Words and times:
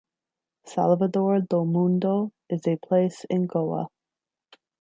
Salvador 0.65 1.41
Do 1.47 1.63
Mundo 1.63 2.31
is 2.49 2.65
a 2.65 2.75
place 2.75 3.23
in 3.29 3.45
Goa. 3.45 3.85